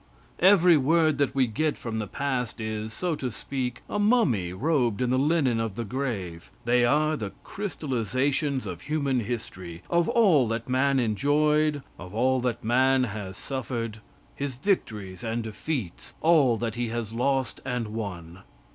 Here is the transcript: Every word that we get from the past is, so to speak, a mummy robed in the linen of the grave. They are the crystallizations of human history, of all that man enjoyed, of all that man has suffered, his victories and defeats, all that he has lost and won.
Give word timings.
Every 0.39 0.77
word 0.77 1.19
that 1.19 1.35
we 1.35 1.45
get 1.45 1.77
from 1.77 1.99
the 1.99 2.07
past 2.07 2.59
is, 2.59 2.91
so 2.91 3.15
to 3.17 3.29
speak, 3.29 3.83
a 3.87 3.99
mummy 3.99 4.51
robed 4.51 4.99
in 4.99 5.11
the 5.11 5.19
linen 5.19 5.59
of 5.59 5.75
the 5.75 5.83
grave. 5.85 6.49
They 6.65 6.83
are 6.83 7.15
the 7.15 7.33
crystallizations 7.43 8.65
of 8.65 8.81
human 8.81 9.19
history, 9.19 9.83
of 9.91 10.09
all 10.09 10.47
that 10.47 10.67
man 10.67 10.99
enjoyed, 10.99 11.83
of 11.99 12.15
all 12.15 12.39
that 12.39 12.63
man 12.63 13.03
has 13.03 13.37
suffered, 13.37 13.99
his 14.35 14.55
victories 14.55 15.23
and 15.23 15.43
defeats, 15.43 16.15
all 16.21 16.57
that 16.57 16.73
he 16.73 16.87
has 16.87 17.13
lost 17.13 17.61
and 17.63 17.89
won. 17.89 18.39